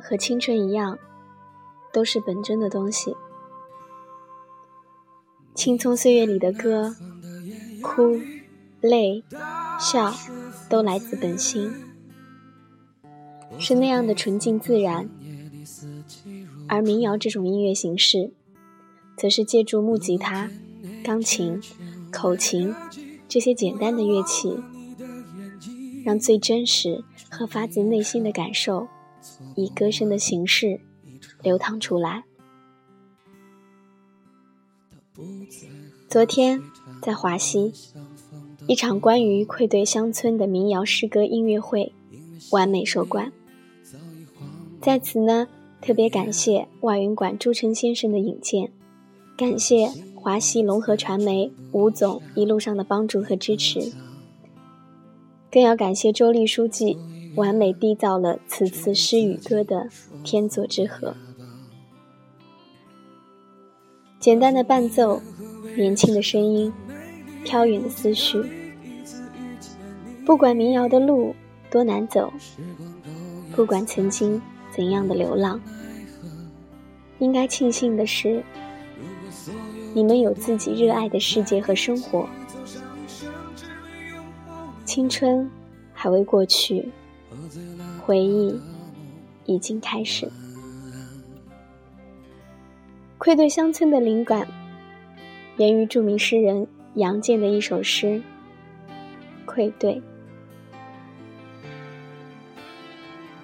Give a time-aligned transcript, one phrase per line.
[0.00, 0.98] 和青春一样，
[1.92, 3.16] 都是本真的东西。
[5.54, 6.94] 青葱岁月里的歌，
[7.82, 8.20] 哭、
[8.80, 9.24] 泪、
[9.80, 10.12] 笑，
[10.68, 11.72] 都来自本心，
[13.58, 15.08] 是那样的纯净自然。
[16.68, 18.32] 而民谣这种音乐形式，
[19.16, 20.50] 则是借助木吉他、
[21.04, 21.60] 钢琴、
[22.12, 22.74] 口琴
[23.28, 24.58] 这些简单的乐器，
[26.04, 28.88] 让最真实和发自内心的感受，
[29.54, 30.80] 以歌声的形式
[31.42, 32.24] 流淌出来。
[36.08, 36.62] 昨天
[37.02, 37.72] 在华西，
[38.66, 41.92] 一场关于愧对乡村的民谣诗歌音乐会
[42.50, 43.32] 完美收官。
[44.80, 45.48] 在此呢，
[45.80, 48.70] 特别感谢外云馆朱成先生的引荐，
[49.36, 53.92] 感谢华西龙河传媒吴总一路上的帮助和支持，
[55.50, 56.96] 更要感谢周立书记
[57.36, 59.88] 完美缔造了此次诗与歌的
[60.24, 61.14] 天作之合。
[64.18, 65.22] 简单的伴奏。
[65.76, 66.72] 年轻的声音，
[67.44, 68.42] 飘远的思绪。
[70.24, 71.34] 不管民谣的路
[71.70, 72.32] 多难走，
[73.54, 75.60] 不管曾经怎样的流浪，
[77.18, 78.42] 应该庆幸的是，
[79.92, 82.26] 你们有自己热爱的世界和生活。
[84.86, 85.50] 青春
[85.92, 86.88] 还未过去，
[88.04, 88.60] 回忆
[89.44, 90.30] 已经开始。
[93.18, 94.46] 愧对乡村的灵感。
[95.58, 96.66] 源于著名诗人
[96.96, 98.06] 杨健的一首诗
[99.46, 99.94] 《愧对》，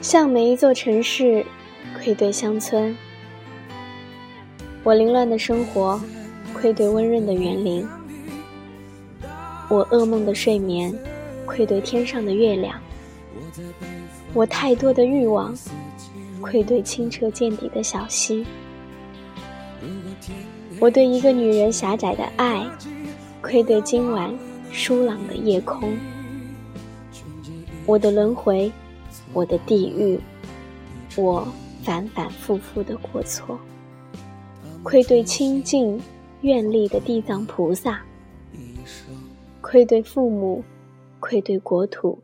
[0.00, 1.44] 向每一座城市
[1.98, 2.96] 愧对乡村。
[4.84, 6.00] 我凌乱的生活
[6.54, 7.84] 愧对温润的园林，
[9.68, 10.96] 我噩梦的睡眠
[11.44, 12.80] 愧对天上的月亮，
[14.34, 15.54] 我太多的欲望
[16.40, 18.46] 愧对清澈见底的小溪。
[20.78, 22.66] 我对一个女人狭窄的爱，
[23.40, 24.32] 愧对今晚
[24.70, 25.96] 疏朗的夜空。
[27.86, 28.70] 我的轮回，
[29.32, 30.20] 我的地狱，
[31.16, 31.46] 我
[31.82, 33.58] 反反复复的过错，
[34.82, 35.98] 愧对清净
[36.42, 38.02] 愿力的地藏菩萨，
[39.60, 40.62] 愧对父母，
[41.20, 42.18] 愧对国土，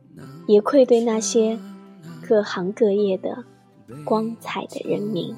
[0.47, 1.57] 也愧对那些
[2.21, 3.43] 各行各业的
[4.03, 5.35] 光彩的人民。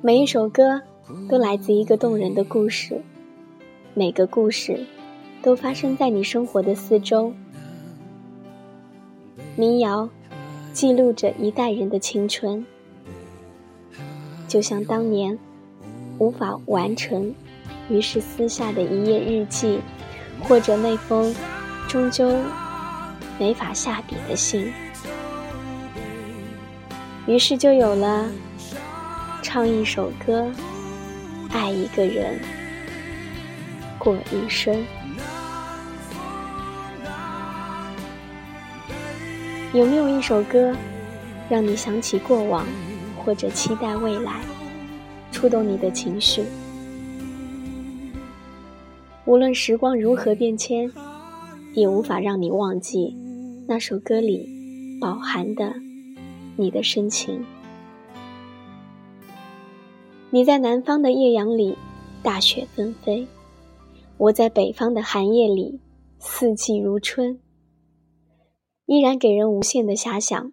[0.00, 0.82] 每一首歌
[1.28, 3.02] 都来自一个动人的故事，
[3.94, 4.84] 每个故事
[5.42, 7.32] 都发生在你生活的四周。
[9.54, 10.08] 民谣
[10.72, 12.64] 记录着一代人的青春，
[14.48, 15.38] 就像当年
[16.18, 17.34] 无法完成，
[17.90, 19.78] 于是撕下的一页日记，
[20.42, 21.34] 或者那封
[21.88, 22.36] 终究
[23.38, 24.72] 没法下笔的信，
[27.26, 28.28] 于是就有了。
[29.44, 30.50] 唱一首歌，
[31.50, 32.40] 爱一个人，
[33.98, 34.82] 过一生。
[39.74, 40.74] 有没有一首歌，
[41.50, 42.64] 让你想起过往，
[43.22, 44.40] 或者期待未来，
[45.30, 46.44] 触动你的情绪？
[49.24, 50.90] 无论时光如何变迁，
[51.74, 53.16] 也无法让你忘记
[53.68, 54.48] 那首歌里
[55.00, 55.74] 饱含的
[56.56, 57.44] 你的深情。
[60.30, 61.78] 你在南方的艳阳里，
[62.22, 63.26] 大雪纷飞；
[64.16, 65.78] 我在北方的寒夜里，
[66.18, 67.38] 四季如春，
[68.86, 70.52] 依然给人无限的遐想。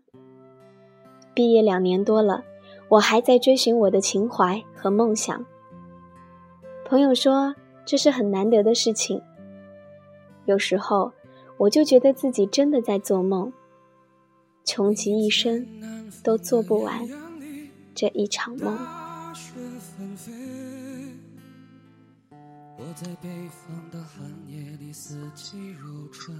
[1.34, 2.44] 毕业两年多了，
[2.90, 5.46] 我还在追寻我的情怀和梦想。
[6.86, 7.56] 朋友说
[7.90, 9.20] 这是很难得的事情，
[10.46, 11.12] 有时候
[11.58, 13.52] 我就觉得自己真的在做梦，
[14.64, 15.66] 穷极一生
[16.24, 17.02] 都做不完
[17.96, 18.78] 这一场梦。
[19.98, 20.32] 纷飞，
[22.78, 26.38] 我在北方的寒夜里，四季如春。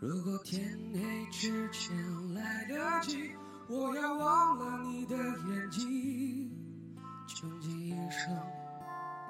[0.00, 0.62] 如果天
[0.94, 1.94] 黑之前
[2.32, 3.32] 来得及，
[3.68, 6.50] 我要忘了你的眼睛，
[7.28, 8.34] 穷极一生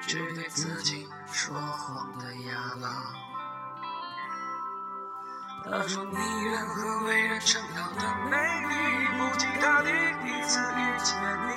[0.00, 2.88] 只对自己说谎的哑巴。
[5.64, 8.00] 他说你愿和为人称道的
[8.30, 8.36] 美
[8.68, 8.74] 丽，
[9.18, 11.08] 不及他第一次遇见
[11.48, 11.50] 你。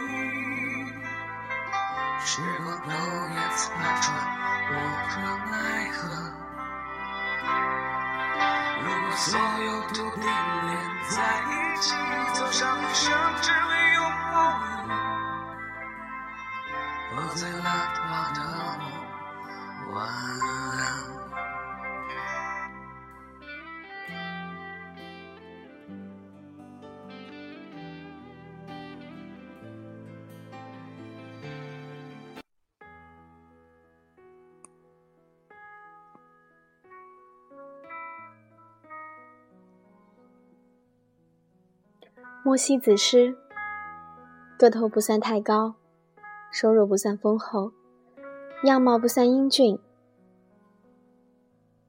[2.24, 2.90] 时光都
[3.34, 3.62] 也擦
[4.02, 4.06] 转，
[4.70, 4.72] 无
[5.10, 5.12] 可
[5.50, 5.54] 奈
[5.92, 6.00] 何。
[8.84, 10.70] 如果所有注定连
[11.10, 11.16] 在
[11.48, 11.86] 一起，
[12.34, 13.06] 走上一生
[13.42, 14.02] 只为拥
[14.32, 14.34] 抱
[17.14, 18.40] 你，喝醉了他的
[18.80, 21.12] 梦，晚安。
[42.44, 43.38] 莫西子诗，
[44.58, 45.76] 个头不算太高，
[46.52, 47.72] 收入不算丰厚，
[48.66, 49.80] 样貌不算英俊，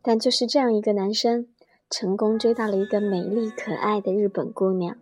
[0.01, 1.49] 但就是这样一个男生，
[1.91, 4.97] 成功追到了一个美丽可爱的日本姑娘。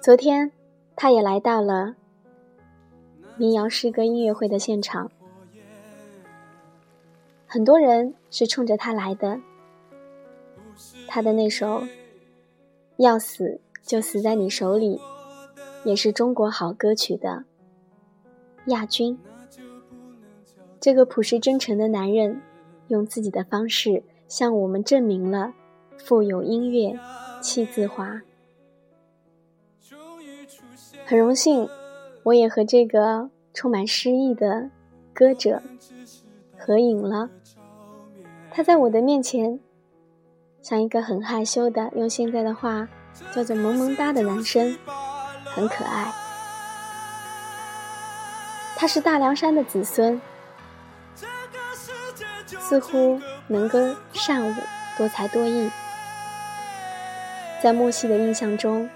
[0.00, 0.52] 昨天，
[0.94, 1.96] 他也来到了
[3.36, 5.10] 民谣诗歌音乐会的现场，
[7.46, 9.40] 很多人是冲着他来的，
[11.08, 11.82] 他的那首。
[12.98, 15.00] 要死就死在你手里，
[15.84, 17.44] 也是中国好歌曲的
[18.66, 19.18] 亚军。
[20.80, 22.40] 这个朴实真诚的男人，
[22.88, 25.54] 用自己的方式向我们证明了
[25.98, 26.98] 富有音乐
[27.40, 28.22] 气自华。
[31.04, 31.68] 很荣幸，
[32.24, 34.70] 我也和这个充满诗意的
[35.12, 35.62] 歌者
[36.56, 37.30] 合影了。
[38.50, 39.60] 他在我的面前。
[40.62, 42.88] 像一个很害羞的，用现在的话
[43.34, 44.78] 叫做萌萌哒的男生，
[45.54, 46.12] 很可爱。
[48.76, 50.20] 他是大凉山的子孙，
[52.58, 54.54] 似乎能歌善舞，
[54.98, 55.70] 多才多艺。
[57.62, 58.90] 在莫西的印象中，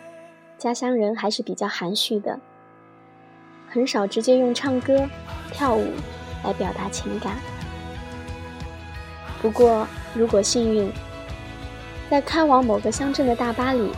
[0.58, 2.40] 家乡人还是比较含蓄的，
[3.70, 5.08] 很少直接用唱歌、
[5.52, 5.92] 跳舞
[6.42, 7.36] 来表达情感。
[9.40, 10.92] 不过，如果幸运，
[12.10, 13.92] 在开往某个乡镇的大巴里，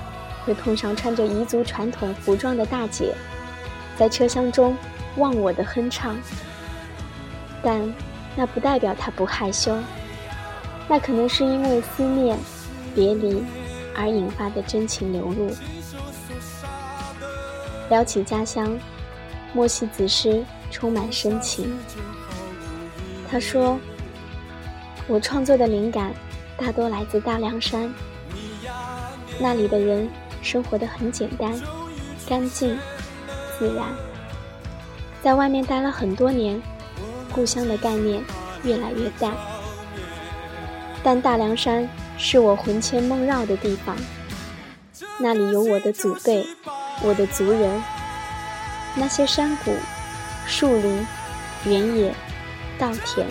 [0.49, 3.15] 会碰上穿着彝族传统服装的大姐，
[3.99, 4.75] 在车厢中
[5.19, 6.17] 忘我的哼唱。
[7.63, 7.95] 但
[8.35, 9.77] 那不代表她不害羞，
[10.89, 12.39] 那可能是因为思念、
[12.95, 13.45] 别离
[13.95, 15.55] 而引发的真情流露。
[17.91, 18.75] 聊起家乡，
[19.53, 21.79] 莫西子诗充满深情。
[23.31, 23.79] 他说
[25.09, 26.11] ：“我创作的灵感。”
[26.57, 27.93] 大多来自大凉山，
[29.39, 30.09] 那里的人
[30.43, 31.61] 生活的很简单、
[32.29, 32.79] 干净、
[33.59, 33.87] 自然。
[35.23, 36.61] 在外面待了很多年，
[37.33, 38.23] 故乡的概念
[38.63, 39.33] 越来越淡。
[41.03, 43.97] 但大凉山是我魂牵梦绕的地方，
[45.19, 46.47] 那里有我的祖辈，
[47.03, 47.83] 我的族人，
[48.95, 49.75] 那些山谷、
[50.47, 51.07] 树林、
[51.65, 52.15] 原野、
[52.79, 53.27] 稻田、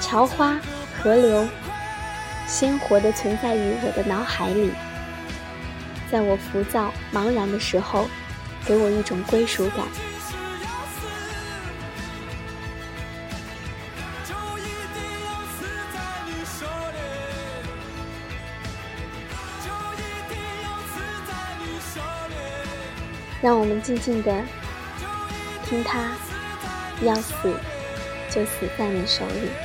[0.00, 0.58] 桥花、
[0.98, 1.46] 河流。
[2.46, 4.70] 鲜活地存在于我的脑海里，
[6.14, 8.08] 在我浮躁茫然的时候，
[8.64, 9.84] 给我一种归属感。
[23.42, 24.40] 让我们静静地
[25.64, 26.12] 听他，
[27.02, 27.34] 要死
[28.30, 29.63] 就死在你手里。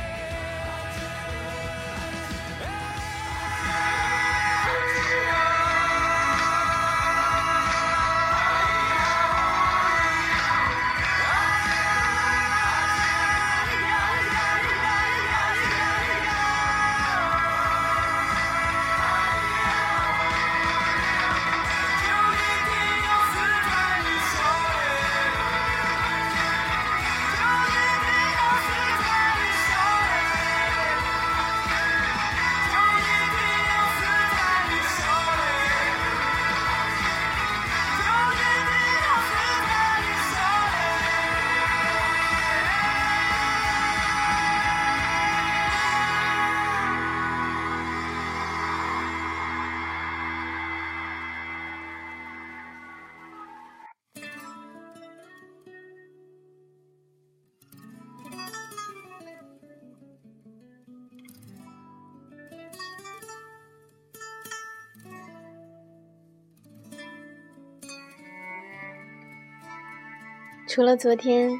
[70.70, 71.60] 除了昨天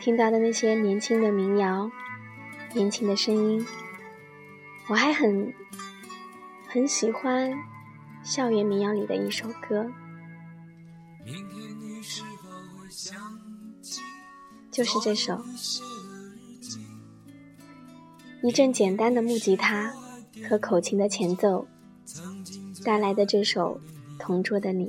[0.00, 1.90] 听到的那些年轻的民谣、
[2.72, 3.66] 年轻的声音，
[4.88, 5.52] 我还很
[6.66, 7.52] 很喜欢
[8.24, 9.92] 校园民谣里的一首歌，
[14.70, 15.38] 就是这首。
[18.42, 19.92] 一阵简单的木吉他
[20.48, 21.68] 和口琴的前奏
[22.82, 23.78] 带来的这首
[24.18, 24.88] 《同桌的你》。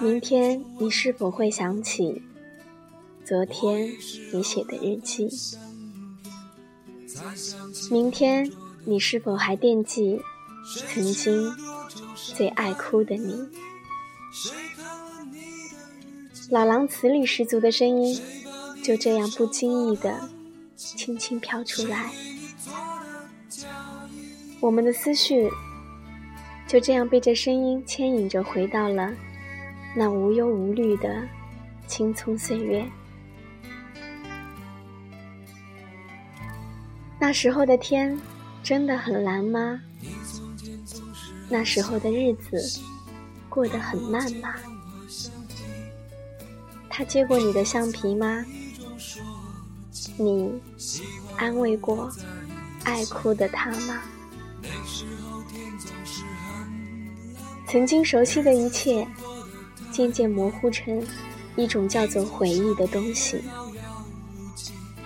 [0.00, 2.22] 明天你是否会想起
[3.24, 3.90] 昨天
[4.32, 5.28] 你写的日记？
[7.90, 8.50] 明天
[8.84, 10.20] 你是否还惦记
[10.88, 11.50] 曾经
[12.14, 13.48] 最爱哭的你？
[16.50, 18.20] 老狼磁力十足的声音
[18.82, 20.28] 就这样不经意的
[20.76, 22.12] 轻轻飘出来，
[24.60, 25.50] 我们的思绪
[26.68, 29.10] 就这样被这声音牵引着回到了。
[29.98, 31.26] 那无忧无虑的
[31.86, 32.86] 青葱岁月，
[37.18, 38.20] 那时候的天
[38.62, 39.80] 真的很蓝吗？
[41.48, 42.78] 那时候的日子
[43.48, 44.54] 过得很慢吗？
[46.90, 48.44] 他接过你的橡皮吗？
[50.18, 50.60] 你
[51.38, 52.12] 安慰过
[52.84, 54.02] 爱哭的他吗？
[57.66, 59.08] 曾经熟悉的一切。
[59.96, 61.02] 渐渐模糊成
[61.56, 63.42] 一种叫做回忆的东西，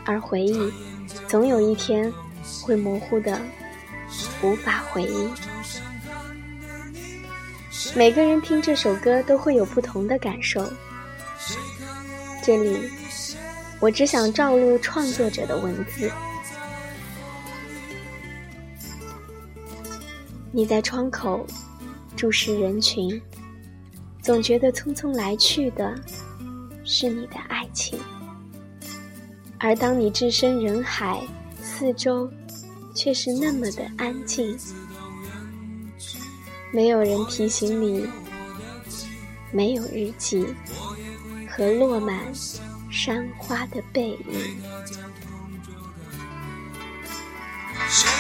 [0.04, 0.59] 而回忆
[1.28, 2.12] 总有一天
[2.61, 3.40] 会模糊的
[4.42, 5.30] 无法回忆。
[7.94, 10.68] 每个人听这首歌都会有不同的感受。
[12.42, 12.90] 这里，
[13.78, 16.11] 我只想照录创作者的文字。
[20.50, 21.47] 你在窗口
[22.16, 23.23] 注视人群。
[24.22, 25.98] 总觉得匆匆来去的
[26.84, 27.98] 是你的爱情，
[29.58, 31.20] 而当你置身人海，
[31.62, 32.30] 四周
[32.94, 34.56] 却是那么的安静，
[36.72, 38.06] 没有人提醒你，
[39.50, 40.46] 没有日记
[41.48, 42.18] 和落满
[42.90, 44.18] 山花的背影。
[47.88, 48.19] 谁？